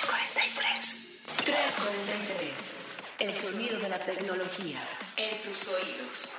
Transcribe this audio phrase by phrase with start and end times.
[0.00, 1.44] 343.
[1.44, 2.76] 343.
[3.18, 4.80] El sonido de la tecnología
[5.18, 6.32] en tus oídos.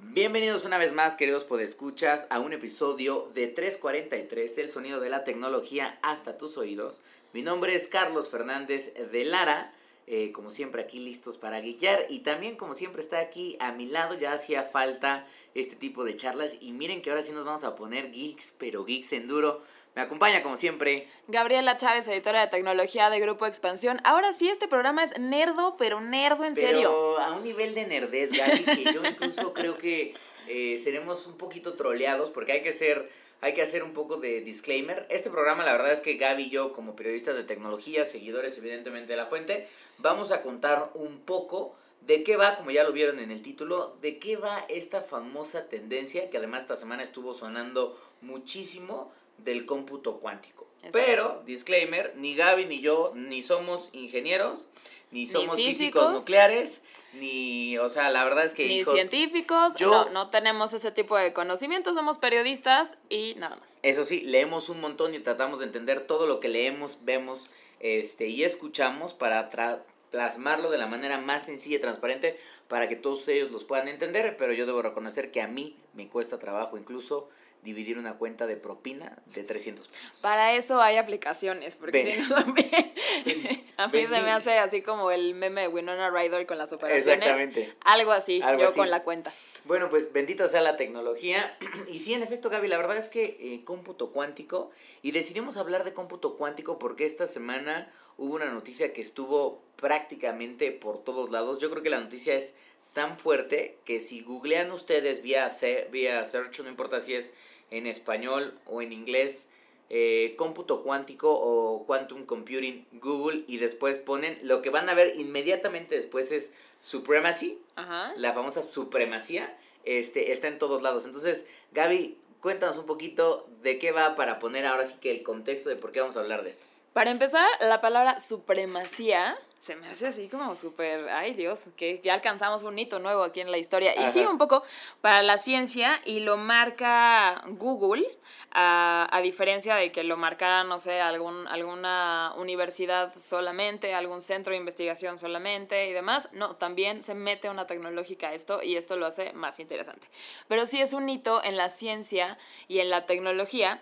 [0.00, 5.24] Bienvenidos una vez más, queridos podescuchas, a un episodio de 343, el sonido de la
[5.24, 7.00] tecnología hasta tus oídos.
[7.32, 9.72] Mi nombre es Carlos Fernández de Lara,
[10.06, 13.86] eh, como siempre aquí listos para guiar y también como siempre está aquí a mi
[13.86, 15.26] lado, ya hacía falta
[15.60, 18.84] este tipo de charlas y miren que ahora sí nos vamos a poner geeks, pero
[18.84, 19.62] geeks en duro.
[19.94, 21.08] Me acompaña como siempre.
[21.26, 24.00] Gabriela Chávez, editora de tecnología de Grupo Expansión.
[24.04, 27.18] Ahora sí, este programa es nerdo, pero nerdo en pero serio.
[27.18, 30.14] a un nivel de nerdez, Gaby, que yo incluso creo que
[30.46, 33.10] eh, seremos un poquito troleados porque hay que ser...
[33.40, 35.06] Hay que hacer un poco de disclaimer.
[35.10, 39.12] Este programa, la verdad es que Gaby y yo, como periodistas de tecnología, seguidores evidentemente
[39.12, 39.68] de la fuente,
[39.98, 43.96] vamos a contar un poco de qué va, como ya lo vieron en el título,
[44.00, 50.18] de qué va esta famosa tendencia que además esta semana estuvo sonando muchísimo del cómputo
[50.20, 50.66] cuántico.
[50.78, 50.98] Exacto.
[50.98, 54.68] Pero, disclaimer, ni Gaby ni yo ni somos ingenieros,
[55.10, 56.12] ni somos físicos, físicos.
[56.12, 56.80] nucleares,
[57.14, 60.90] ni, o sea, la verdad es que Ni hijos, científicos, yo- no, no tenemos ese
[60.92, 63.68] tipo de conocimientos, somos periodistas y nada más.
[63.82, 68.26] Eso sí, leemos un montón y tratamos de entender todo lo que leemos, vemos este,
[68.28, 73.26] y escuchamos para tra- plasmarlo de la manera más sencilla y transparente para que todos
[73.28, 77.28] ellos los puedan entender, pero yo debo reconocer que a mí me cuesta trabajo incluso
[77.62, 80.20] dividir una cuenta de propina de 300 pesos.
[80.20, 82.70] Para eso hay aplicaciones, porque si no también
[83.76, 87.06] a mí se me hace así como el meme de Winona Ryder con las operaciones.
[87.06, 87.74] Exactamente.
[87.84, 88.78] Algo así, Algo yo así.
[88.78, 89.32] con la cuenta.
[89.64, 91.56] Bueno, pues bendito sea la tecnología.
[91.88, 94.70] Y sí, en efecto, Gaby, la verdad es que eh, cómputo cuántico.
[95.02, 100.70] Y decidimos hablar de cómputo cuántico porque esta semana hubo una noticia que estuvo prácticamente
[100.72, 101.58] por todos lados.
[101.58, 102.54] Yo creo que la noticia es
[102.92, 105.50] tan fuerte que si googlean ustedes vía,
[105.90, 107.32] vía search, no importa si es
[107.70, 109.48] en español o en inglés,
[109.90, 115.16] eh, cómputo cuántico o quantum computing Google y después ponen, lo que van a ver
[115.16, 118.12] inmediatamente después es supremacy Ajá.
[118.16, 121.06] la famosa supremacía este, está en todos lados.
[121.06, 125.70] Entonces, Gaby, cuéntanos un poquito de qué va para poner ahora sí que el contexto
[125.70, 126.64] de por qué vamos a hablar de esto.
[126.92, 132.14] Para empezar, la palabra supremacía se me hace así como súper, ay Dios, que ya
[132.14, 133.94] alcanzamos un hito nuevo aquí en la historia.
[133.94, 134.62] Y sí, un poco
[135.00, 138.06] para la ciencia y lo marca Google,
[138.50, 144.52] a, a diferencia de que lo marcara, no sé, algún, alguna universidad solamente, algún centro
[144.52, 146.28] de investigación solamente y demás.
[146.32, 150.08] No, también se mete una tecnológica a esto y esto lo hace más interesante.
[150.48, 153.80] Pero sí es un hito en la ciencia y en la tecnología.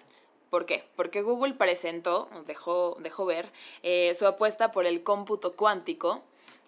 [0.51, 0.85] ¿Por qué?
[0.95, 3.51] Porque Google presentó, dejó, dejó ver,
[3.83, 6.23] eh, su apuesta por el cómputo cuántico,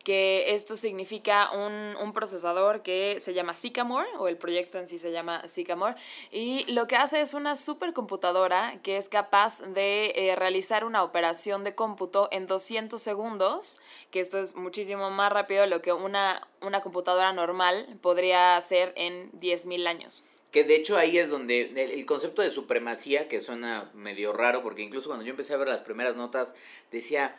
[0.05, 4.99] que esto significa un, un procesador que se llama Sycamore, o el proyecto en sí
[4.99, 5.97] se llama Sycamore,
[6.31, 11.62] y lo que hace es una supercomputadora que es capaz de eh, realizar una operación
[11.62, 13.78] de cómputo en 200 segundos,
[14.11, 18.93] que esto es muchísimo más rápido de lo que una, una computadora normal podría hacer
[18.97, 20.25] en 10.000 años.
[20.51, 24.83] Que de hecho ahí es donde el, concepto de supremacía, que suena medio raro, porque
[24.83, 26.55] incluso cuando yo empecé a ver las primeras notas,
[26.91, 27.37] decía,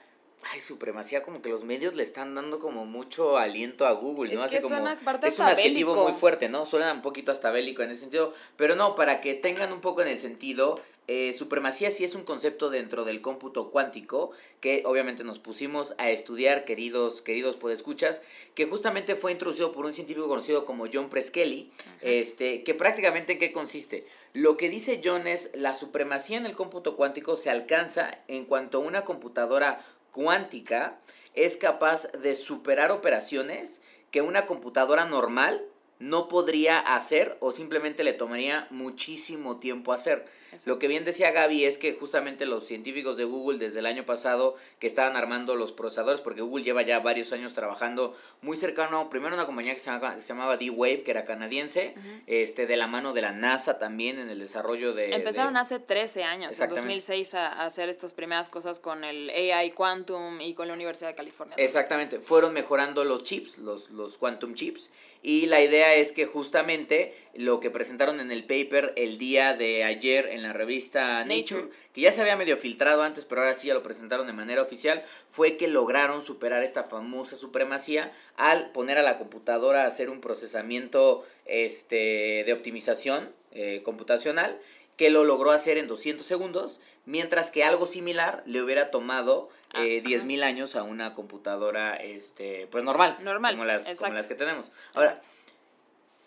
[0.54, 4.46] ay, supremacía, como que los medios le están dando como mucho aliento a Google, ¿no?
[4.46, 6.10] Es que Así como, suena aparte es un adjetivo bélico.
[6.10, 6.66] muy fuerte, ¿no?
[6.66, 10.02] Suena un poquito hasta bélico en ese sentido, pero no, para que tengan un poco
[10.02, 10.80] en el sentido,
[11.12, 14.30] eh, supremacía sí es un concepto dentro del cómputo cuántico
[14.62, 18.22] que obviamente nos pusimos a estudiar, queridos, queridos podescuchas,
[18.54, 21.72] que justamente fue introducido por un científico conocido como John Preskelly,
[22.02, 24.06] este, que prácticamente en qué consiste.
[24.34, 28.80] Lo que dice John es la supremacía en el cómputo cuántico se alcanza en cuanto
[28.80, 31.00] una computadora cuántica
[31.34, 33.82] es capaz de superar operaciones
[34.12, 35.66] que una computadora normal
[36.00, 40.26] no podría hacer o simplemente le tomaría muchísimo tiempo hacer.
[40.66, 44.06] Lo que bien decía Gaby es que justamente los científicos de Google desde el año
[44.06, 49.10] pasado que estaban armando los procesadores, porque Google lleva ya varios años trabajando muy cercano,
[49.10, 51.94] primero una compañía que se llamaba, se llamaba D-Wave, que era canadiense,
[52.28, 55.14] este, de la mano de la NASA también en el desarrollo de...
[55.16, 56.88] Empezaron de- hace 13 años, en Exactamente.
[56.88, 61.10] 2006, a, a hacer estas primeras cosas con el AI Quantum y con la Universidad
[61.10, 61.56] de California.
[61.58, 64.90] Exactamente, fueron mejorando los chips, los, los quantum chips,
[65.22, 69.84] y la idea es que justamente lo que presentaron en el paper el día de
[69.84, 71.70] ayer en la revista Nature, Nature.
[71.94, 74.62] que ya se había medio filtrado antes, pero ahora sí ya lo presentaron de manera
[74.62, 80.10] oficial, fue que lograron superar esta famosa supremacía al poner a la computadora a hacer
[80.10, 84.60] un procesamiento este, de optimización eh, computacional
[84.98, 89.86] que lo logró hacer en 200 segundos, mientras que algo similar le hubiera tomado Ah,
[89.86, 90.26] eh, ajá.
[90.26, 94.72] 10.000 años a una computadora este, pues normal, Normal, como las, como las que tenemos.
[94.96, 95.22] Ahora,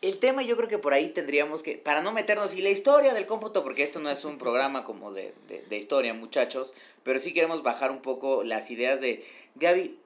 [0.03, 3.15] el tema yo creo que por ahí tendríamos que, para no meternos, y la historia
[3.15, 7.21] del cómputo, porque esto no es un programa como de, de, de historia, muchachos, pero
[7.21, 9.99] sí queremos bajar un poco las ideas de, Gaby,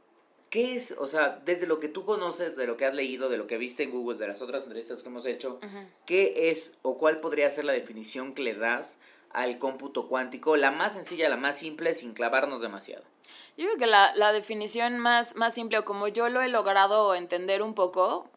[0.50, 3.38] ¿qué es, o sea, desde lo que tú conoces, de lo que has leído, de
[3.38, 5.60] lo que viste en Google, de las otras entrevistas que hemos hecho,
[6.04, 8.98] qué es o cuál podría ser la definición que le das
[9.30, 13.04] al cómputo cuántico, la más sencilla, la más simple, sin clavarnos demasiado?
[13.56, 17.14] Yo creo que la, la definición más, más simple, o como yo lo he logrado
[17.14, 18.28] entender un poco,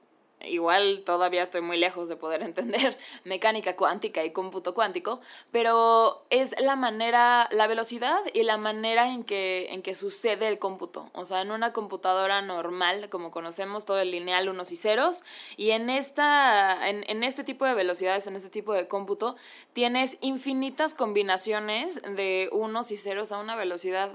[0.46, 5.20] igual todavía estoy muy lejos de poder entender mecánica cuántica y cómputo cuántico,
[5.52, 10.60] pero es la manera, la velocidad y la manera en que, en que sucede el
[10.60, 11.10] cómputo.
[11.14, 15.24] O sea, en una computadora normal, como conocemos todo el lineal unos y ceros,
[15.58, 19.36] y en, esta, en, en este tipo de velocidades, en este tipo de cómputo,
[19.74, 24.12] tienes infinitas combinaciones de unos y ceros a una velocidad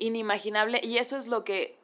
[0.00, 1.79] inimaginable y eso es lo que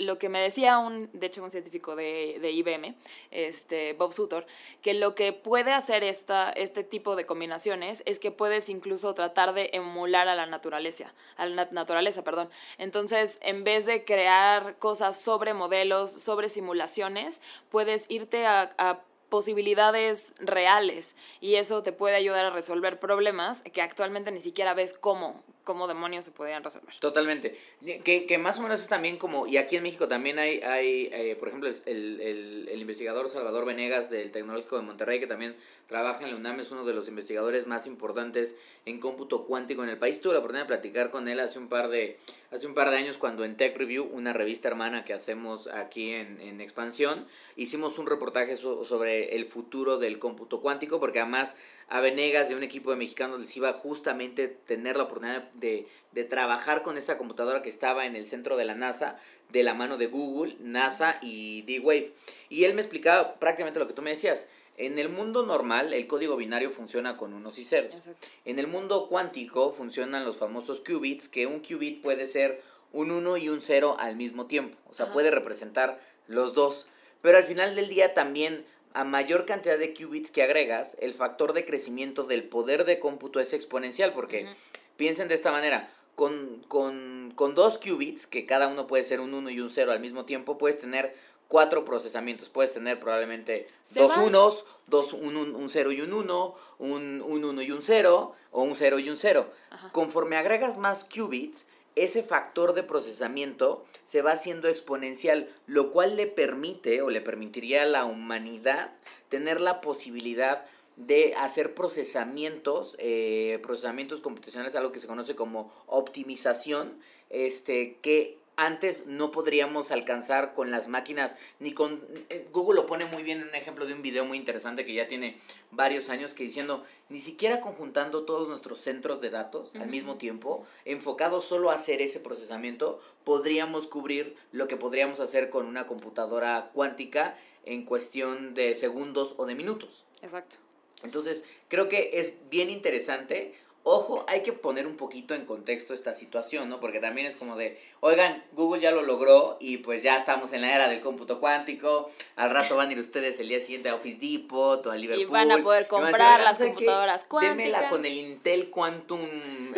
[0.00, 2.94] lo que me decía un, de hecho, un científico de, de IBM,
[3.30, 4.46] este, Bob Sutor,
[4.82, 9.52] que lo que puede hacer esta, este tipo de combinaciones es que puedes incluso tratar
[9.52, 12.48] de emular a la naturaleza, a la naturaleza, perdón.
[12.78, 20.34] Entonces, en vez de crear cosas sobre modelos, sobre simulaciones, puedes irte a, a posibilidades
[20.38, 25.42] reales y eso te puede ayudar a resolver problemas que actualmente ni siquiera ves cómo,
[25.70, 26.92] cómo demonios se podrían resolver.
[26.98, 27.56] Totalmente.
[28.02, 31.08] Que, que, más o menos es también como, y aquí en México también hay, hay
[31.12, 35.54] eh, por ejemplo, el, el, el, investigador Salvador Venegas del Tecnológico de Monterrey, que también
[35.86, 39.90] trabaja en la UNAM, es uno de los investigadores más importantes en cómputo cuántico en
[39.90, 40.20] el país.
[40.20, 42.18] Tuve la oportunidad de platicar con él hace un par de,
[42.50, 46.10] hace un par de años cuando en Tech Review, una revista hermana que hacemos aquí
[46.10, 51.56] en, en Expansión, hicimos un reportaje sobre el futuro del cómputo cuántico, porque además
[51.88, 55.86] a Venegas de un equipo de mexicanos les iba justamente tener la oportunidad de, de,
[56.28, 59.18] trabajar con esta computadora que estaba en el centro de la NASA,
[59.50, 62.12] de la mano de Google, NASA y D-Wave.
[62.48, 64.46] Y él me explicaba prácticamente lo que tú me decías.
[64.76, 67.94] En el mundo normal, el código binario funciona con unos y ceros.
[67.94, 68.26] Exacto.
[68.44, 72.62] En el mundo cuántico funcionan los famosos qubits, que un qubit puede ser
[72.92, 74.78] un 1 y un 0 al mismo tiempo.
[74.88, 75.12] O sea, Ajá.
[75.12, 76.86] puede representar los dos.
[77.20, 81.52] Pero al final del día también a mayor cantidad de qubits que agregas, el factor
[81.52, 84.54] de crecimiento del poder de cómputo es exponencial, porque uh -huh.
[85.00, 89.32] Piensen de esta manera, con, con, con, dos qubits, que cada uno puede ser un
[89.32, 91.16] 1 y un 0 al mismo tiempo, puedes tener
[91.48, 92.50] cuatro procesamientos.
[92.50, 94.22] Puedes tener probablemente dos va?
[94.24, 98.34] unos, dos, un, un, un 0 y un 1, un 1 un y un 0,
[98.50, 99.50] o un 0 y un 0.
[99.92, 101.64] Conforme agregas más qubits,
[101.96, 107.84] ese factor de procesamiento se va haciendo exponencial, lo cual le permite o le permitiría
[107.84, 108.92] a la humanidad
[109.30, 110.66] tener la posibilidad
[111.06, 116.98] de hacer procesamientos, eh, procesamientos computacionales, algo que se conoce como optimización,
[117.30, 122.02] este, que antes no podríamos alcanzar con las máquinas, ni con...
[122.28, 124.92] Eh, Google lo pone muy bien en un ejemplo de un video muy interesante que
[124.92, 125.38] ya tiene
[125.70, 129.82] varios años, que diciendo, ni siquiera conjuntando todos nuestros centros de datos uh -huh.
[129.82, 135.48] al mismo tiempo, enfocados solo a hacer ese procesamiento, podríamos cubrir lo que podríamos hacer
[135.48, 140.04] con una computadora cuántica en cuestión de segundos o de minutos.
[140.20, 140.58] Exacto.
[141.02, 143.54] Entonces, creo que es bien interesante.
[143.82, 146.80] Ojo, hay que poner un poquito en contexto esta situación, ¿no?
[146.80, 150.60] Porque también es como de, oigan, Google ya lo logró y pues ya estamos en
[150.60, 152.10] la era del cómputo cuántico.
[152.36, 155.26] Al rato van a ir ustedes el día siguiente a Office Depot o a Liverpool.
[155.26, 157.56] Y van a poder comprar a las computadoras cuánticas.
[157.56, 159.26] Démela con el Intel Quantum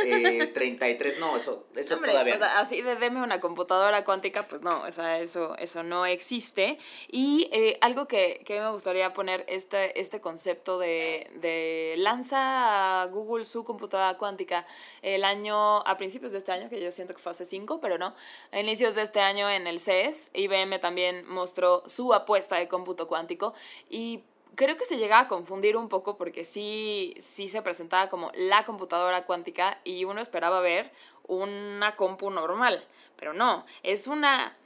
[0.04, 1.20] eh, 33.
[1.20, 4.82] No, eso, eso Hombre, todavía o sea, así de deme una computadora cuántica, pues no,
[4.82, 6.76] o sea, eso, eso no existe.
[7.06, 13.06] Y eh, algo que, que me gustaría poner, este, este concepto de, de lanza a
[13.06, 14.66] Google su computadora cuántica.
[15.02, 17.98] El año, a principios de este año, que yo siento que fue hace cinco, pero
[17.98, 18.14] no,
[18.50, 23.06] a inicios de este año en el CES, IBM también mostró su apuesta de cómputo
[23.06, 23.54] cuántico
[23.88, 24.22] y
[24.54, 28.64] creo que se llegaba a confundir un poco porque sí, sí se presentaba como la
[28.64, 30.90] computadora cuántica y uno esperaba ver
[31.26, 32.84] una compu normal,
[33.16, 34.56] pero no, es una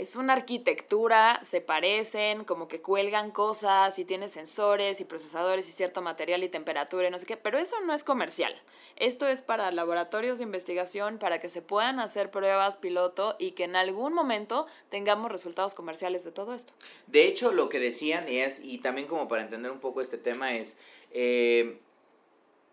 [0.00, 5.72] es una arquitectura, se parecen, como que cuelgan cosas y tiene sensores y procesadores y
[5.72, 8.54] cierto material y temperatura y no sé qué, pero eso no es comercial.
[8.96, 13.64] Esto es para laboratorios de investigación, para que se puedan hacer pruebas piloto y que
[13.64, 16.72] en algún momento tengamos resultados comerciales de todo esto.
[17.06, 20.56] De hecho, lo que decían es, y también como para entender un poco este tema,
[20.56, 20.78] es,
[21.10, 21.78] eh,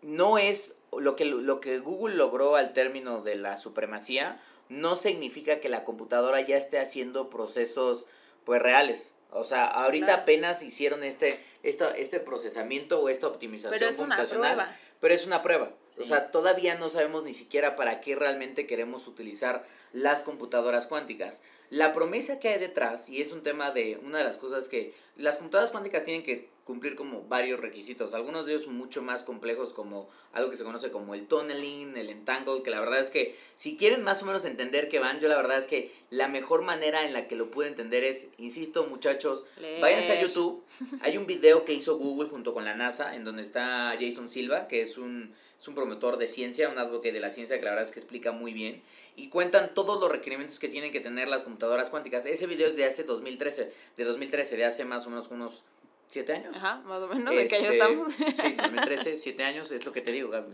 [0.00, 5.60] no es lo que, lo que Google logró al término de la supremacía, no significa
[5.60, 8.06] que la computadora ya esté haciendo procesos
[8.44, 9.12] pues reales.
[9.30, 10.22] O sea, ahorita claro.
[10.22, 14.54] apenas hicieron este esta, este procesamiento o esta optimización Pero es una computacional.
[14.54, 14.76] prueba.
[15.00, 15.72] Pero es una prueba.
[15.88, 16.00] Sí.
[16.00, 21.42] O sea, todavía no sabemos ni siquiera para qué realmente queremos utilizar las computadoras cuánticas.
[21.70, 24.94] La promesa que hay detrás, y es un tema de una de las cosas que
[25.16, 29.72] las computadoras cuánticas tienen que cumplir como varios requisitos, algunos de ellos mucho más complejos
[29.72, 33.34] como algo que se conoce como el tunneling, el entangle, que la verdad es que
[33.54, 36.60] si quieren más o menos entender qué van, yo la verdad es que la mejor
[36.60, 39.80] manera en la que lo pude entender es, insisto muchachos, Leer.
[39.80, 40.62] váyanse a YouTube,
[41.00, 44.68] hay un video que hizo Google junto con la NASA en donde está Jason Silva,
[44.68, 47.70] que es un, es un promotor de ciencia, un advocate de la ciencia que la
[47.72, 48.82] verdad es que explica muy bien
[49.16, 52.26] y cuentan todos los requerimientos que tienen que tener las computadoras cuánticas.
[52.26, 55.64] Ese video es de hace 2013, de 2013, de hace más o menos unos
[56.06, 56.56] 7 años.
[56.56, 58.14] Ajá, más o menos, ¿de qué año Este, estamos?
[58.14, 60.52] Sí, 2013, 7 años, es lo que te digo, Gaby.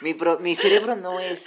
[0.00, 1.46] Mi, pro- mi cerebro no es,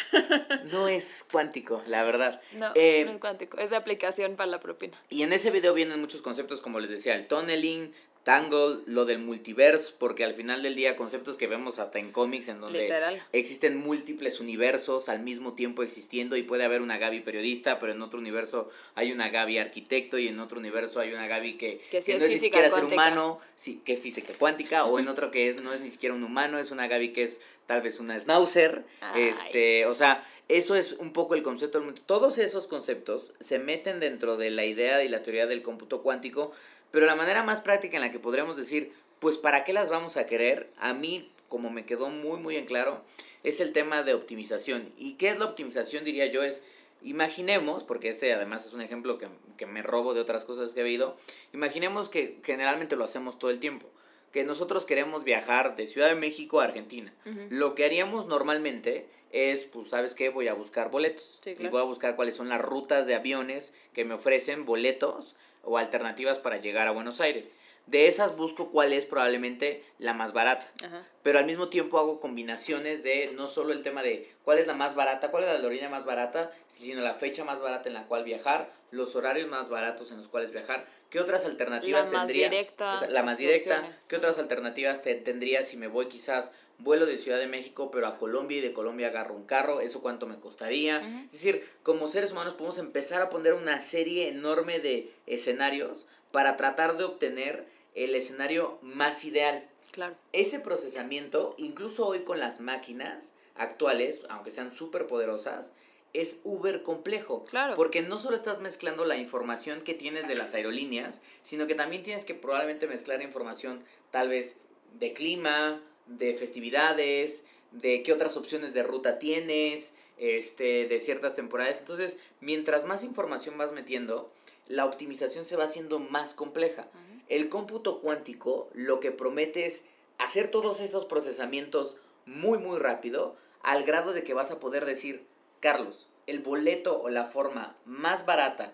[0.72, 2.42] no es cuántico, la verdad.
[2.52, 4.96] No, Eh, no es cuántico, es de aplicación para la propina.
[5.10, 9.20] y en ese video vienen muchos conceptos, como les decía, el tunneling, Tangle, lo del
[9.20, 13.22] multiverse, porque al final del día conceptos que vemos hasta en cómics en donde Literal.
[13.34, 18.02] existen múltiples universos al mismo tiempo existiendo y puede haber una Gaby periodista, pero en
[18.02, 22.02] otro universo hay una Gaby arquitecto y en otro universo hay una Gaby que, Que
[22.02, 25.08] sí es no es ni siquiera ser humano, sí, que es física cuántica, o en
[25.10, 27.82] otro que es, no es ni siquiera un humano, es una Gaby que es tal
[27.82, 29.24] vez una schnauzer, Ay.
[29.24, 32.02] este, o sea, eso es un poco el concepto del mundo.
[32.06, 36.52] Todos esos conceptos se meten dentro de la idea y la teoría del cómputo cuántico,
[36.94, 40.16] pero la manera más práctica en la que podríamos decir, pues, ¿para qué las vamos
[40.16, 40.70] a querer?
[40.78, 43.02] A mí, como me quedó muy, muy en claro,
[43.42, 44.94] es el tema de optimización.
[44.96, 46.04] ¿Y qué es la optimización?
[46.04, 46.62] Diría yo, es,
[47.02, 50.82] imaginemos, porque este además es un ejemplo que, que me robo de otras cosas que
[50.82, 51.18] he oído,
[51.52, 53.90] imaginemos que generalmente lo hacemos todo el tiempo,
[54.32, 57.12] que nosotros queremos viajar de Ciudad de México a Argentina.
[57.50, 60.30] Lo que haríamos normalmente es, pues, ¿sabes qué?
[60.30, 61.40] Voy a buscar boletos.
[61.42, 65.36] Sí, Y voy a buscar cuáles son las rutas de aviones que me ofrecen boletos
[65.64, 67.52] o alternativas para llegar a Buenos Aires.
[67.86, 70.66] De esas busco cuál es probablemente la más barata.
[70.86, 71.02] Ajá.
[71.22, 74.74] Pero al mismo tiempo hago combinaciones de no solo el tema de cuál es la
[74.74, 78.06] más barata, cuál es la aerolínea más barata, sino la fecha más barata en la
[78.06, 82.28] cual viajar, los horarios más baratos en los cuales viajar, qué otras alternativas La más
[82.28, 82.50] tendría.
[82.50, 86.54] directa, O sea, la más directa, qué otras alternativas te- tendría si me voy quizás
[86.80, 90.02] vuelo de Ciudad de México pero a Colombia y de Colombia agarro un carro, eso
[90.02, 91.00] cuánto me costaría.
[91.00, 91.26] Ujú.
[91.26, 96.58] Es decir, como seres humanos podemos empezar a poner una serie enorme de escenarios para
[96.58, 99.68] tratar de obtener el escenario más ideal.
[99.92, 100.16] Claro.
[100.32, 105.72] Ese procesamiento, incluso hoy con las máquinas actuales, aunque sean súper poderosas,
[106.14, 107.44] es uber complejo.
[107.46, 107.76] Claro.
[107.76, 112.04] Porque no solo estás mezclando la información que tienes de las aerolíneas, sino que también
[112.04, 114.58] tienes que probablemente mezclar información tal vez
[114.94, 121.80] de clima, de festividades, de qué otras opciones de ruta tienes, este, de ciertas temporadas.
[121.80, 124.32] Entonces, mientras más información vas metiendo,
[124.68, 126.88] la optimización se va haciendo más compleja.
[127.30, 129.82] El cómputo cuántico lo que promete es
[130.18, 135.26] hacer todos esos procesamientos muy muy rápido al grado de que vas a poder decir,
[135.60, 138.74] Carlos, el boleto o la forma más barata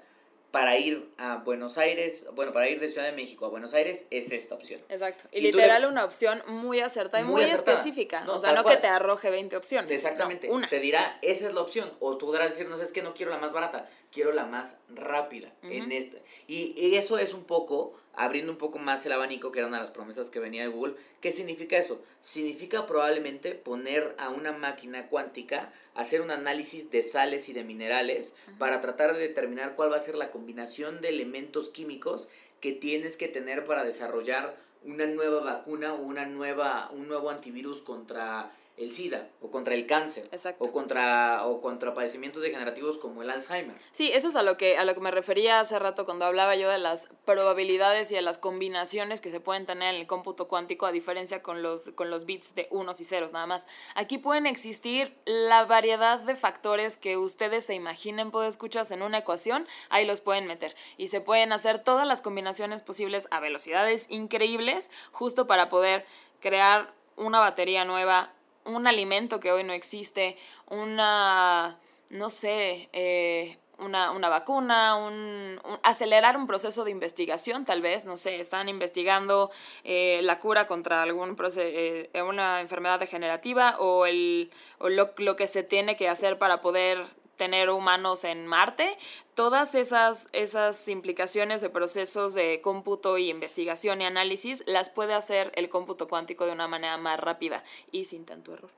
[0.52, 4.08] para ir a Buenos Aires, bueno, para ir de Ciudad de México a Buenos Aires
[4.10, 4.82] es esta opción.
[4.90, 5.26] Exacto.
[5.32, 7.78] Y, literal le- una opción muy acertada y Muy muy, acertada.
[7.78, 8.24] específica.
[8.26, 8.76] No, o sea, no cual.
[8.76, 9.92] que te arroje 20 opciones.
[9.92, 10.48] Exactamente.
[10.48, 10.68] no, una.
[10.70, 11.92] Te dirá, esa es la opción.
[12.00, 14.46] O tú podrás decir, no sé, es que no quiero la más barata, quiero la
[14.46, 15.52] más rápida.
[15.62, 16.22] en este.
[16.48, 19.78] Y, y eso es un poco, abriendo un poco más el abanico, que era una
[19.78, 20.96] de las promesas que venía de Google.
[21.22, 22.04] ¿Qué significa eso?
[22.20, 27.64] Significa probablemente poner a una máquina cuántica a hacer un análisis de sales y de
[27.64, 32.28] minerales para tratar de determinar cuál va a ser la combinación de elementos químicos
[32.60, 37.82] que tienes que tener para desarrollar una nueva vacuna o una nueva, un nuevo antivirus
[37.82, 40.64] contra el SIDA o contra el cáncer Exacto.
[40.64, 43.76] o contra, o contra padecimientos degenerativos como el Alzheimer.
[43.92, 46.56] Sí, eso es a lo que a lo que me refería hace rato cuando hablaba
[46.56, 50.48] yo de las probabilidades y de las combinaciones que se pueden tener en el cómputo
[50.48, 53.68] cuántico a diferencia con los con los bits de unos y ceros nada más.
[53.96, 59.20] Aquí pueden existir la variedad de factores que ustedes se imaginen puede escuchas en una
[59.20, 64.06] ecuación, ahí los pueden meter y se pueden hacer todas las combinaciones posibles a velocidades
[64.10, 66.06] increíbles justo para poder
[66.40, 68.32] crear una batería nueva,
[68.66, 70.38] un alimento que hoy no existe,
[70.68, 71.78] una
[72.10, 78.18] no sé, eh, una, una vacuna, un, acelerar un proceso de investigación, tal vez, no
[78.18, 79.52] sé, están investigando
[79.84, 85.36] eh, la cura contra algún proce- eh, una enfermedad degenerativa o, el, o lo, lo
[85.36, 87.06] que se tiene que hacer para poder
[87.40, 88.98] tener humanos en Marte,
[89.34, 95.52] todas esas, esas implicaciones de procesos de cómputo y investigación y análisis las puede hacer
[95.56, 98.70] el cómputo cuántico de una manera más rápida y sin tanto error.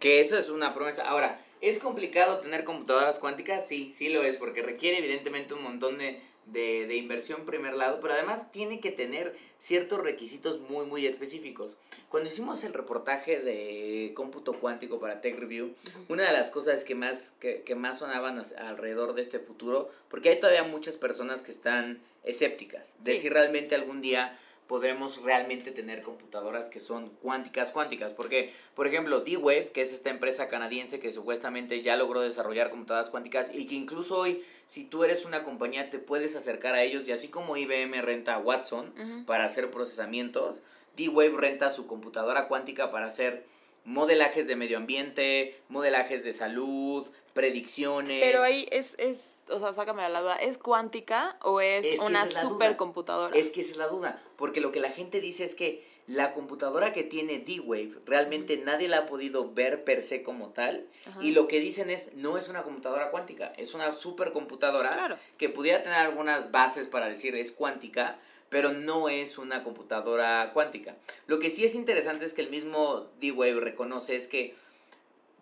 [0.00, 1.06] Que eso es una promesa.
[1.06, 3.66] Ahora, ¿Es complicado tener computadoras cuánticas?
[3.66, 8.00] Sí, sí lo es, porque requiere evidentemente un montón de, de, de inversión primer lado,
[8.02, 11.78] pero además tiene que tener ciertos requisitos muy, muy específicos.
[12.10, 15.74] Cuando hicimos el reportaje de cómputo cuántico para Tech Review,
[16.08, 20.28] una de las cosas que más, que, que más sonaban alrededor de este futuro, porque
[20.28, 23.20] hay todavía muchas personas que están escépticas de Sí.
[23.22, 28.12] si realmente algún día podremos realmente tener computadoras que son cuánticas cuánticas.
[28.12, 33.10] Porque por ejemplo D-Wave que es esta empresa canadiense que supuestamente ya logró desarrollar computadoras
[33.10, 37.06] cuánticas y que incluso hoy si tú eres una compañía te puedes acercar a ellos
[37.08, 40.62] y así como IBM renta a Watson para hacer procesamientos
[40.96, 43.46] D-Wave renta su computadora cuántica para hacer
[43.84, 50.08] modelajes de medio ambiente modelajes de salud predicciones Pero ahí es, es, o sea, sácame
[50.08, 53.36] la duda, ¿es cuántica o es, una es supercomputadora?
[53.36, 56.32] Es que esa es la duda, porque lo que la gente dice es que la
[56.32, 61.18] computadora que tiene D-Wave realmente nadie la ha podido ver per se como tal, Ajá.
[61.22, 65.18] y lo que dicen es, no es una computadora cuántica, es una supercomputadora Claro.
[65.38, 68.18] que pudiera tener algunas bases para decir es cuántica,
[68.50, 70.96] pero no es una computadora cuántica.
[71.26, 74.54] Lo que sí es interesante es que el mismo D-Wave reconoce es que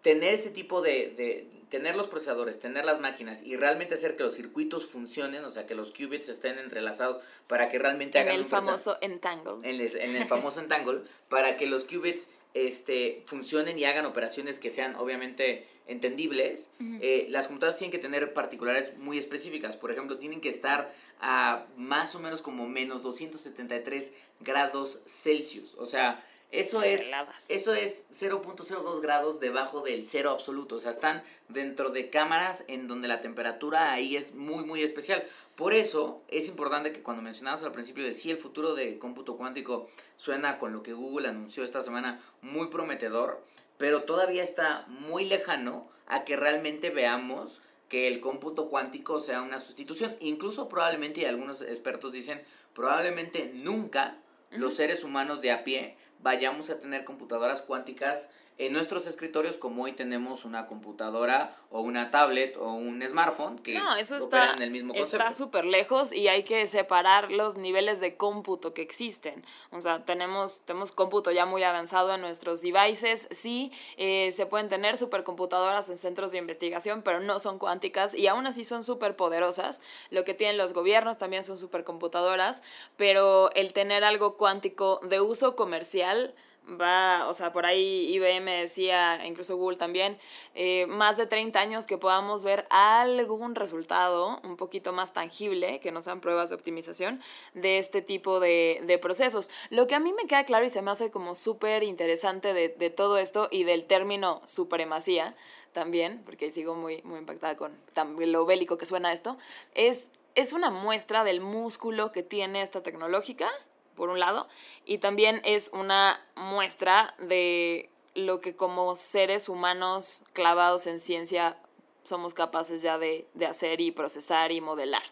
[0.02, 4.25] tener este tipo de, de, tener los procesadores, tener las máquinas y realmente hacer que
[4.25, 8.37] los circuitos funcionen, o sea, que los qubits estén entrelazados para que realmente En hagan
[8.37, 9.68] el un famoso Entangle.
[9.68, 14.59] en, les- en el famoso entangle, para que los qubits este, funcionen y hagan operaciones
[14.59, 19.76] que sean obviamente entendibles, eh, las computadoras tienen que tener particulares muy específicas.
[19.76, 25.75] Por ejemplo, tienen que estar a más o menos como menos 273 grados Celsius.
[25.78, 27.49] O sea, eso es, Heladas.
[27.49, 30.76] eso es 0.02 grados debajo del cero absoluto.
[30.76, 35.25] O sea, están dentro de cámaras en donde la temperatura ahí es muy, muy especial.
[35.56, 39.38] Por eso es importante que cuando mencionamos al principio de si el futuro de cómputo
[39.38, 43.42] cuántico suena con lo que Google anunció esta semana muy prometedor,
[43.78, 49.59] pero todavía está muy lejano a que realmente veamos que el cómputo cuántico sea una
[49.59, 50.16] sustitución.
[50.21, 52.42] Incluso probablemente, y algunos expertos dicen,
[52.75, 54.18] probablemente nunca
[54.50, 59.85] los seres humanos de a pie vayamos a tener computadoras cuánticas en nuestros escritorios como
[59.85, 64.56] hoy tenemos una computadora o una tablet o un smartphone que No, eso operan está
[64.56, 65.16] en el mismo concepto.
[65.16, 69.44] está súper lejos y hay que separar los niveles de cómputo que existen.
[69.71, 73.26] O sea, tenemos, tenemos cómputo ya muy avanzado en nuestros devices.
[73.30, 78.27] Sí, eh, se pueden tener supercomputadoras en centros de investigación, pero no son cuánticas y
[78.27, 79.81] aún así son súper poderosas.
[80.11, 82.62] Lo que tienen los gobiernos también son supercomputadoras,
[82.96, 86.35] pero el tener algo cuántico de uso comercial
[86.68, 90.18] va, o sea, por ahí IBM decía, incluso Google también,
[90.55, 95.92] eh, más de 30 años que podamos ver algún resultado un poquito más tangible, que
[95.92, 97.20] no sean pruebas de optimización,
[97.55, 99.51] de este tipo de, de procesos.
[99.70, 102.68] Lo que a mí me queda claro y se me hace como súper interesante de,
[102.68, 105.35] de todo esto y del término supremacía
[105.72, 107.77] también, porque sigo muy, muy impactada con
[108.18, 109.37] lo bélico que suena esto,
[109.75, 113.51] es, es una muestra del músculo que tiene esta tecnológica
[113.94, 114.48] por un lado,
[114.85, 121.57] y también es una muestra de lo que como seres humanos clavados en ciencia
[122.05, 125.02] somos capaces ya de, de hacer y procesar y modelar.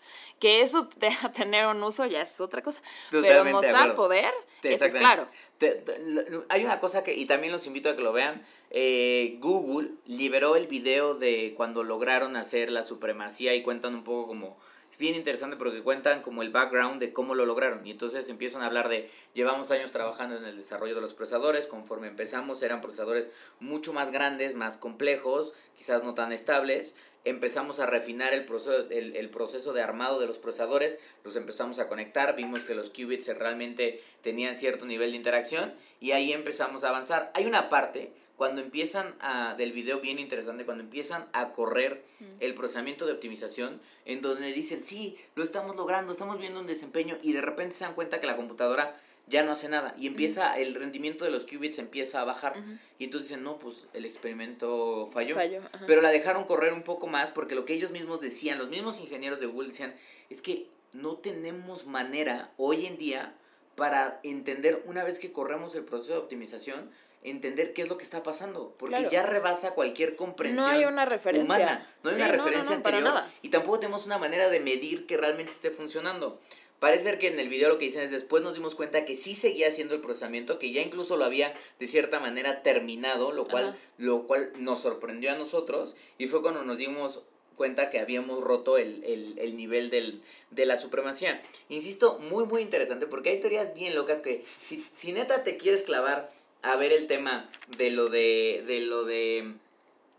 [0.41, 4.85] Que eso de tener un uso ya es otra cosa, pero Totalmente mostrar poder, eso
[4.87, 5.29] es claro.
[5.59, 6.01] Te- te-
[6.49, 10.57] hay una cosa que, y también los invito a que lo vean, eh, Google liberó
[10.57, 14.57] el video de cuando lograron hacer la supremacía y cuentan un poco como,
[15.01, 18.67] bien interesante porque cuentan como el background de cómo lo lograron y entonces empiezan a
[18.67, 23.31] hablar de, llevamos años trabajando en el desarrollo de los procesadores, conforme empezamos eran procesadores
[23.59, 29.31] mucho más grandes, más complejos, quizás no tan estables, empezamos a refinar el proceso, el,
[29.31, 34.03] proceso de armado de los procesadores, los empezamos a conectar, vimos que los qubits realmente
[34.23, 37.31] tenían cierto nivel de interacción y ahí empezamos a avanzar.
[37.35, 42.03] Hay una parte cuando empiezan a, del video bien interesante, cuando empiezan a correr
[42.39, 47.19] el procesamiento de optimización, en donde dicen, sí, lo estamos logrando, estamos viendo un desempeño
[47.23, 50.59] y de repente se dan cuenta que la computadora ya no hace nada y empieza,
[50.59, 52.55] el rendimiento de los qubits empieza a bajar
[52.99, 55.35] y entonces dicen, no, pues el experimento falló.
[55.35, 55.85] Fallo, ajá.
[55.87, 59.01] Pero la dejaron correr un poco más porque lo que ellos mismos decían, los mismos
[59.01, 59.95] ingenieros de Google decían,
[60.31, 63.35] es que no tenemos manera hoy en día
[63.77, 66.91] para entender, una vez que corremos el proceso de optimización,
[67.23, 68.75] entender qué es lo que está pasando.
[68.79, 69.11] Porque Claro.
[69.11, 71.45] ya rebasa cualquier comprensión no hay una referencia.
[71.45, 71.95] humana.
[72.03, 73.15] No hay Sí, una referencia no, para anterior.
[73.23, 73.35] nada.
[73.43, 76.41] Y tampoco tenemos una manera de medir que realmente esté funcionando.
[76.79, 79.15] Parece ser que en el video lo que dicen es después nos dimos cuenta que
[79.15, 83.45] sí seguía haciendo el procesamiento, que ya incluso lo había de cierta manera terminado, lo
[83.45, 83.77] cual, Ajá.
[83.99, 87.21] lo cual nos sorprendió a nosotros y fue cuando nos dimos
[87.55, 91.43] cuenta que habíamos roto el, el, el nivel del, de la supremacía.
[91.69, 95.83] Insisto, muy muy interesante porque hay teorías bien locas que si, si neta te quieres
[95.83, 96.31] clavar
[96.63, 99.55] a ver el tema de lo de, de lo de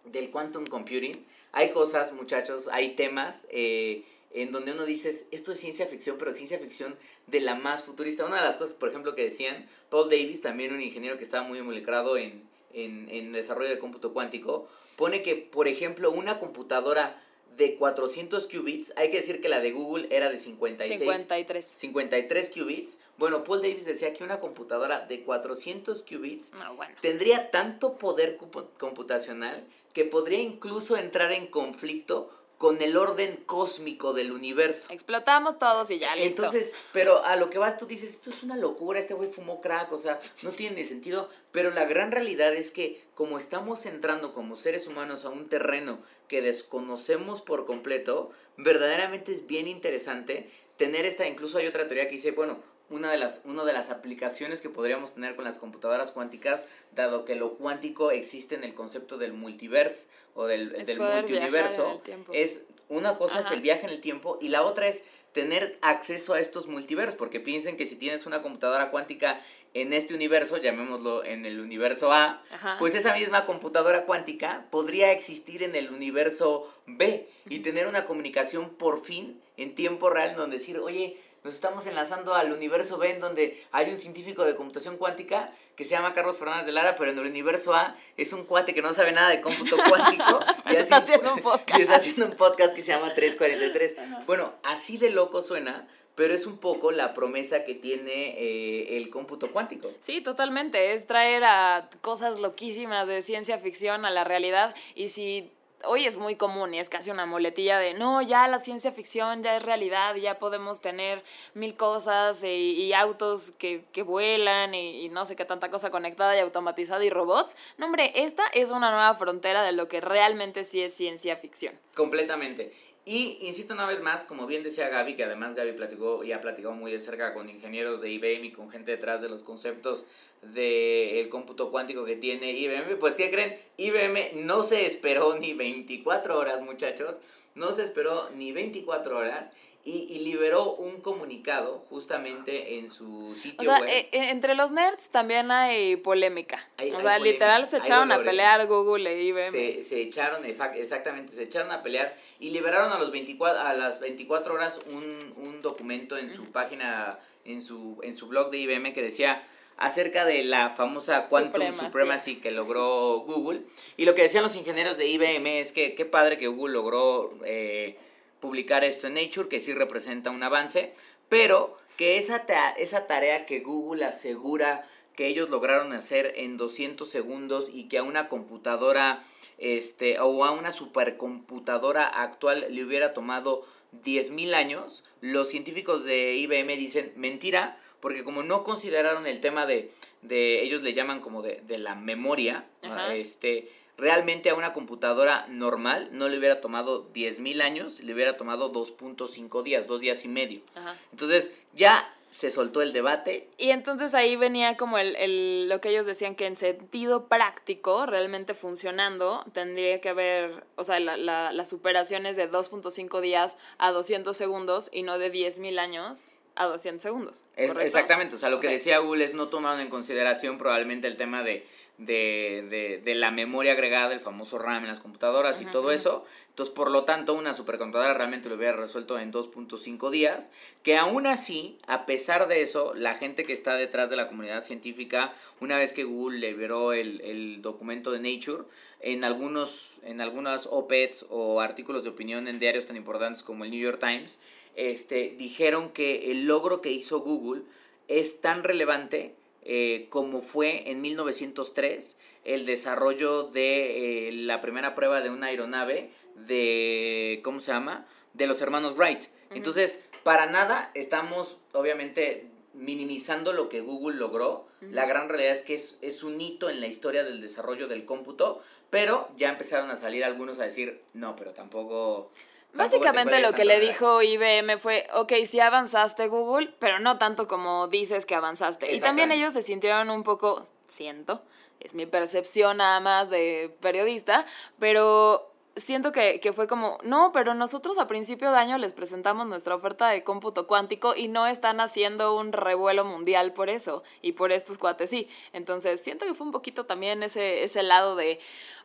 [0.06, 5.60] del quantum computing, hay cosas, muchachos, hay temas eh, en donde uno dice, esto es
[5.60, 6.96] ciencia ficción, pero ciencia ficción
[7.28, 8.26] de la más futurista.
[8.26, 11.48] Una de las cosas, por ejemplo, que decían, Paul Davis, también un ingeniero que estaba
[11.48, 17.22] muy involucrado en, en, en desarrollo de cómputo cuántico, pone que, por ejemplo, una computadora
[17.58, 21.00] de 400 qubits, hay que decir que la de Google era de 56.
[21.00, 21.66] 53.
[21.66, 22.98] 53 qubits.
[23.18, 26.96] Bueno, Paul Davis decía que una computadora de 400 qubits No, bueno.
[27.02, 28.38] tendría tanto poder
[28.78, 32.30] computacional que podría incluso entrar en conflicto
[32.62, 34.94] con el orden cósmico del universo.
[34.94, 36.44] Explotamos todos y ya, listo.
[36.44, 39.62] Entonces, pero a lo que vas tú dices, esto es una locura, este güey fumó
[39.62, 43.88] crack, o sea, no tiene ni sentido, pero la gran realidad es que como estamos
[43.88, 50.48] entrando como seres humanos a un terreno que desconocemos por completo, verdaderamente es bien interesante
[50.78, 52.60] tener esta, incluso hay otra teoría que dice, bueno,
[52.92, 57.26] una de las, una de las aplicaciones que podríamos tener con las computadoras cuánticas, dado
[57.26, 62.02] que lo cuántico existe en el concepto del multiverse o del, Es multiuniverso,
[62.34, 66.34] es una cosa es el viaje en el tiempo y la otra es tener acceso
[66.34, 69.42] a estos multiversos, porque piensen que si tienes una computadora cuántica
[69.74, 72.76] en este universo, llamémoslo en el universo A, Ajá.
[72.78, 78.72] pues esa misma computadora cuántica podría existir en el universo B y tener una comunicación
[78.72, 83.20] por fin en tiempo real donde decir, oye, nos estamos enlazando al universo B en
[83.20, 87.10] donde hay un científico de computación cuántica que se llama Carlos Fernández de Lara, pero
[87.12, 90.40] en el universo A es un cuate que no sabe nada de cómputo cuántico.
[90.70, 91.80] y Está hace haciendo un podcast.
[91.80, 94.26] Y está haciendo un podcast que se llama 343.
[94.28, 99.10] Bueno, así de loco suena, pero es un poco la promesa que tiene eh, el
[99.10, 99.92] cómputo cuántico.
[100.02, 100.94] Sí, totalmente.
[100.94, 104.76] Es traer a cosas loquísimas de ciencia ficción a la realidad.
[104.94, 105.52] Y si
[105.86, 109.44] hoy es muy común y es casi una moletilla de no, ya la ciencia ficción
[109.44, 115.06] ya es realidad, ya podemos tener mil cosas y, y autos que, que vuelan y,
[115.06, 117.56] y no sé qué tanta cosa conectada y automatizada y robots.
[117.78, 121.74] No, hombre, esta es una nueva frontera de lo que realmente sí es ciencia ficción.
[121.96, 122.74] Completamente.
[123.04, 126.42] Y insisto una vez más, como bien decía Gaby, que además Gaby platicó y ha
[126.42, 130.06] platicado muy de cerca con ingenieros de IBM y con gente detrás de los conceptos
[130.42, 133.58] del cómputo cuántico que tiene IBM, pues ¿qué creen?
[133.78, 137.22] IBM no se esperó ni 24 horas, muchachos,
[137.56, 139.52] no se esperó ni 24 horas
[139.84, 143.90] y, y liberó un comunicado justamente en su O sitio sea, web.
[143.90, 146.68] eh, eh, entre los nerds también hay polémica.
[146.78, 149.52] Hay- o hay sea, polémica, literal se echaron a pelear Google e IBM.
[149.52, 154.00] se, se echaron, exactamente, se echaron a pelear y liberaron a, los 24, a las
[154.00, 158.94] 24 horas un, un documento en su página, en su, en su blog de IBM
[158.94, 159.48] que decía
[159.82, 161.86] acerca de la famosa Quantum Supremacy.
[161.86, 163.62] Supremacy que logró Google.
[163.98, 167.34] Y lo que decían los ingenieros de IBM es que qué padre que Google logró
[167.46, 167.98] eh,
[168.40, 170.94] publicar esto en Nature, que sí representa un avance,
[171.30, 177.10] pero que esa, ta- esa tarea que Google asegura que ellos lograron hacer en 200
[177.10, 179.24] segundos y que a una computadora
[179.58, 183.66] este o a una supercomputadora actual le hubiera tomado
[184.04, 189.92] 10.000 años, los científicos de IBM dicen mentira, porque como no consideraron el tema de,
[190.22, 193.14] de ellos le llaman como de, de la memoria, Ajá.
[193.16, 198.72] este realmente a una computadora normal no le hubiera tomado 10.000 años, le hubiera tomado
[198.74, 200.62] 2.5 días, dos días y medio.
[200.76, 200.96] Ajá.
[201.12, 205.90] Entonces ya se soltó el debate, Y entonces ahí venía como el, el- lo que
[205.90, 211.52] ellos decían que en sentido práctico, realmente funcionando, tendría que haber, o sea, la, la,
[211.52, 217.02] las superaciones de 2.5 días a 200 segundos y no de 10.000 años a 200
[217.02, 217.46] segundos.
[217.56, 221.18] Es- exactamente, o sea, lo que decía Google es no tomaron en consideración probablemente el
[221.18, 221.66] tema de,
[221.98, 226.26] de, de, de la memoria agregada, el famoso RAM en las computadoras y todo eso.
[226.50, 230.50] Entonces, por lo tanto, una supercomputadora realmente lo hubiera resuelto en 2.5 días,
[230.84, 234.64] que aún así, a pesar de eso, la gente que está detrás de la comunidad
[234.66, 238.64] científica, una vez que Google liberó el, el documento de Nature,
[239.00, 243.72] en algunos, en algunas op-eds o artículos de opinión en diarios tan importantes como el
[243.72, 244.38] New York Times,
[244.76, 247.64] este, dijeron que el logro que hizo Google
[248.08, 255.22] es tan relevante eh, como fue en 1903 el desarrollo de eh, la primera prueba
[255.22, 258.08] de una aeronave de, ¿cómo se llama?
[258.34, 259.26] De los hermanos Wright.
[259.52, 264.68] Entonces, para nada estamos, obviamente, minimizando lo que Google logró.
[264.80, 268.06] La gran realidad es que es, es un hito en la historia del desarrollo del
[268.06, 272.32] cómputo, pero ya empezaron a salir algunos a decir, no, pero tampoco...
[272.74, 273.88] Básicamente lo que le tanto".
[273.88, 278.94] dijo IBM fue, ok, sí avanzaste Google, pero no tanto como dices que avanzaste.
[278.94, 281.44] Y también ellos se sintieron un poco, siento,
[281.80, 284.46] es mi percepción nada más de periodista,
[284.80, 289.48] pero siento que, que, fue como, no, pero nosotros a principio de año les presentamos
[289.48, 294.34] nuestra oferta de cómputo cuántico y no están haciendo un revuelo mundial por eso y
[294.34, 295.30] por estos cuates sí.
[295.54, 298.40] Entonces siento que fue un poquito también ese, ese lado de,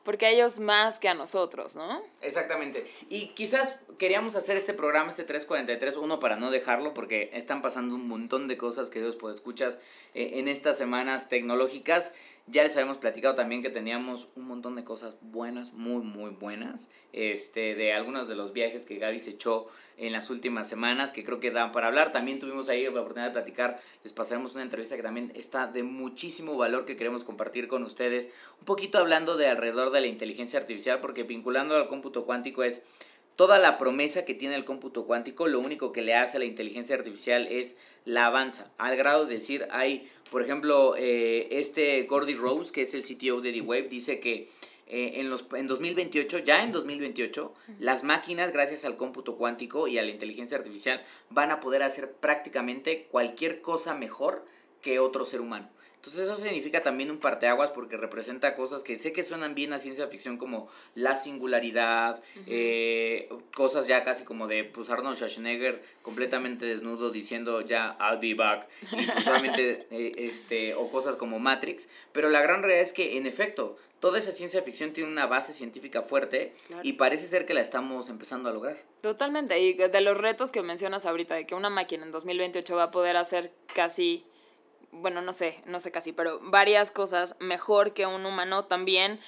[0.07, 2.01] porque a ellos más que a nosotros, ¿no?
[2.23, 2.87] Exactamente.
[3.09, 7.97] Y quizás queríamos hacer este programa, este 343, uno para no dejarlo, porque están pasando
[7.97, 9.81] un montón de cosas, que queridos, pues escuchas
[10.15, 12.13] eh, en estas semanas tecnológicas.
[12.49, 16.89] Ya les habíamos platicado también que teníamos un montón de cosas buenas, muy, muy buenas,
[17.13, 21.25] este, de algunos de los viajes que Gaby se echó en las últimas semanas, que
[21.25, 22.13] creo que dan para hablar.
[22.13, 25.83] También tuvimos ahí la oportunidad de platicar, les pasaremos una entrevista que también está de
[25.83, 28.29] muchísimo valor que queremos compartir con ustedes,
[28.61, 32.85] un poquito hablando de alrededor de la inteligencia artificial, porque vinculando al cómputo cuántico es
[33.35, 36.47] toda la promesa que tiene el cómputo cuántico, lo único que le hace a la
[36.47, 42.35] inteligencia artificial es la avanza, al grado de decir, hay por ejemplo, eh, este Gordy
[42.35, 44.51] Rose, que es el CTO de D-Wave, dice que
[44.89, 49.99] eh, en, los, en 2028, ya en 2028, las máquinas, gracias al cómputo cuántico y
[49.99, 54.45] a la inteligencia artificial, van a poder hacer prácticamente cualquier cosa mejor
[54.83, 55.69] que otro ser humano.
[55.97, 59.81] Entonces eso significa también un parteaguas porque representa cosas que sé que suenan bien a
[59.81, 66.65] ciencia ficción como la singularidad, eh, cosas ya casi como de pues Arnold Schwarzenegger completamente
[66.65, 69.27] desnudo diciendo ya I'll be back, y pues,
[69.91, 74.19] eh, este, o cosas como Matrix, pero la gran realidad es que en efecto toda
[74.19, 78.49] esa ciencia ficción tiene una base científica fuerte y parece ser que la estamos empezando
[78.49, 78.79] a lograr.
[79.01, 82.85] Totalmente, y de los retos que mencionas ahorita, de que una máquina en 2028 va
[82.85, 84.25] a poder hacer casi
[84.93, 89.21] bueno, no sé, no sé casi, pero varias cosas mejor que un humano también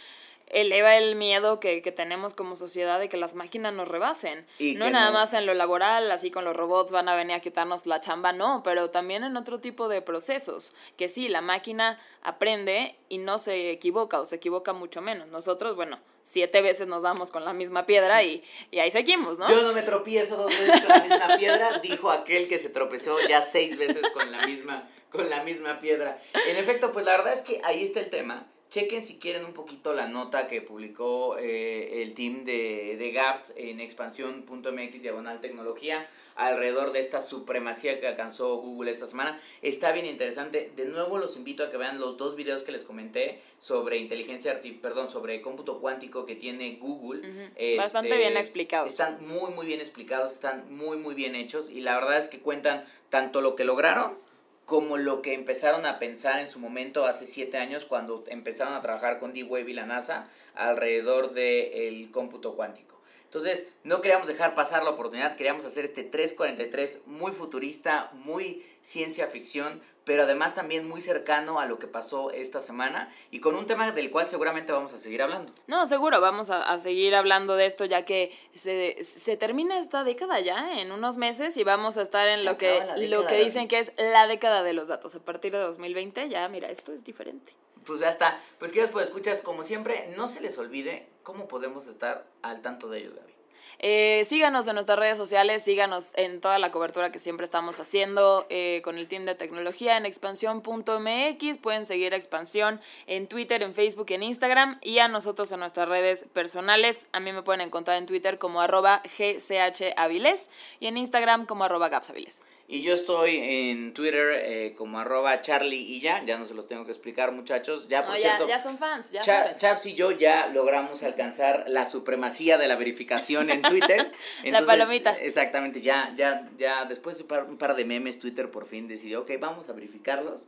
[0.50, 4.46] eleva el miedo que, tenemos como sociedad de que las máquinas nos rebasen.
[4.76, 7.86] no nada más en lo laboral, así con los robots van a venir a quitarnos
[7.86, 12.96] la chamba, no, pero también en otro tipo de procesos, que sí, la máquina aprende
[13.08, 15.28] y no se equivoca o se equivoca mucho menos.
[15.28, 19.48] Nosotros, bueno, siete veces nos damos con la misma piedra y, y ahí seguimos, ¿no?
[19.48, 23.16] Yo no me tropiezo dos veces con la misma piedra, dijo aquel que se tropezó
[23.26, 26.18] ya seis veces con la misma con la misma piedra.
[26.46, 28.46] En efecto, pues la verdad es que ahí está el tema.
[28.70, 33.54] Chequen si quieren un poquito la nota que publicó eh, el team de, de Gaps
[33.56, 39.40] en expansión.mx diagonal tecnología alrededor de esta supremacía que alcanzó Google esta semana.
[39.62, 40.70] Está bien interesante.
[40.76, 44.52] De nuevo los invito a que vean los dos videos que les comenté sobre inteligencia
[44.52, 47.50] artificial, perdón, sobre cómputo cuántico que tiene Google.
[47.76, 48.90] Bastante bien este, explicados.
[48.90, 52.38] Están muy muy bien explicados, están muy muy bien hechos y la verdad es que
[52.38, 54.27] cuentan tanto lo que lograron
[54.68, 58.82] como lo que empezaron a pensar en su momento hace siete años cuando empezaron a
[58.82, 63.00] trabajar con D-Wave y la NASA alrededor del cómputo cuántico.
[63.24, 69.26] Entonces, no queríamos dejar pasar la oportunidad, queríamos hacer este 343 muy futurista, muy ciencia
[69.26, 73.66] ficción, pero además también muy cercano a lo que pasó esta semana y con un
[73.66, 75.52] tema del cual seguramente vamos a seguir hablando.
[75.66, 80.40] No, seguro, vamos a, seguir hablando de esto ya que se, se, termina esta década
[80.40, 83.78] ya en unos meses y vamos a estar en lo que, lo que dicen que
[83.78, 85.14] es la década de los datos.
[85.14, 87.52] A partir de 2020 ya, mira, esto es diferente.
[87.84, 88.40] Pues ya está.
[88.58, 92.88] Pues queridos pues escuchas, como siempre, no se les olvide cómo podemos estar al tanto
[92.88, 93.37] de ellos, Gaby.
[93.78, 98.46] Eh, síganos en nuestras redes sociales, síganos en toda la cobertura que siempre estamos haciendo
[98.50, 101.58] eh, con el team de tecnología en expansión.mx.
[101.58, 105.88] Pueden seguir a Expansión en Twitter, en Facebook, en Instagram y a nosotros en nuestras
[105.88, 107.06] redes personales.
[107.12, 112.42] A mí me pueden encontrar en Twitter como arroba y en Instagram como arroba gapsaviles.
[112.70, 116.66] Y yo estoy en Twitter eh, como arroba Charlie y ya, ya no se los
[116.66, 117.88] tengo que explicar muchachos.
[117.88, 119.10] Ya, por cierto, ya, son fans.
[119.10, 124.12] Ya Chaps y yo ya logramos alcanzar la supremacía de la verificación en Twitter.
[124.44, 125.12] la palomita.
[125.12, 129.30] Exactamente, ya, ya, ya después de un par de memes, Twitter por fin decidió, ok,
[129.40, 130.46] vamos a verificarlos.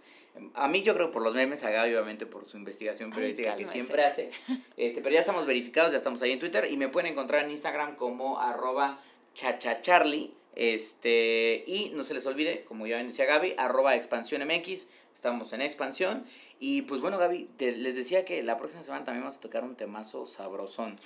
[0.53, 3.67] A mí yo creo por los memes, a Gaby obviamente por su investigación periodística que
[3.67, 4.31] siempre hace.
[4.77, 7.51] Este, pero ya estamos verificados, ya estamos ahí en Twitter y me pueden encontrar en
[7.51, 9.01] Instagram como arroba
[9.33, 15.53] chachacharlie este, y no se les olvide, como ya decía Gaby, arroba expansión MX, estamos
[15.53, 16.25] en expansión.
[16.59, 19.77] Y pues bueno, Gaby, les decía que la próxima semana también vamos a tocar un
[19.77, 20.97] temazo sabrosón.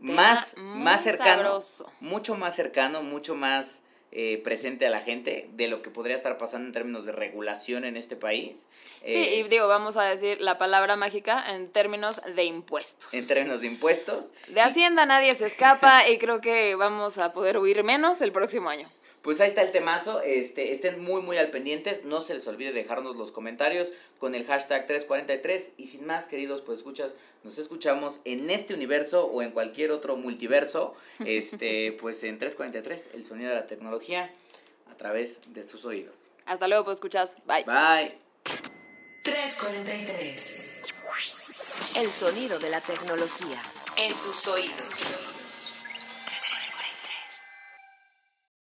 [0.00, 1.60] más, más cercano,
[2.00, 3.82] mucho más cercano, mucho más
[4.18, 7.84] eh, presente a la gente de lo que podría estar pasando en términos de regulación
[7.84, 8.66] en este país.
[9.04, 13.12] Sí, y eh, digo, vamos a decir la palabra mágica en términos de impuestos.
[13.12, 14.32] En términos de impuestos.
[14.48, 18.70] De Hacienda nadie se escapa y creo que vamos a poder huir menos el próximo
[18.70, 18.88] año.
[19.26, 22.70] Pues ahí está el temazo, este, estén muy muy al pendientes, no se les olvide
[22.70, 23.88] dejarnos los comentarios
[24.20, 29.26] con el hashtag 343 y sin más queridos pues escuchas, nos escuchamos en este universo
[29.26, 34.30] o en cualquier otro multiverso, este, pues en 343, el sonido de la tecnología
[34.88, 36.30] a través de tus oídos.
[36.44, 37.64] Hasta luego, pues escuchas, bye.
[37.64, 38.16] Bye.
[39.24, 40.82] 343,
[41.96, 43.60] el sonido de la tecnología
[43.96, 45.35] en tus oídos.